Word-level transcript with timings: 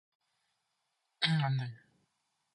엄마, 1.23 1.45
안 1.45 1.57
돼! 1.57 1.71